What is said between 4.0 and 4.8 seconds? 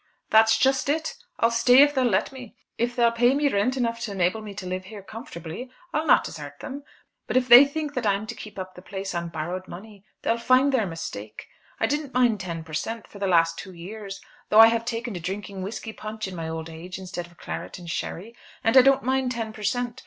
enable me to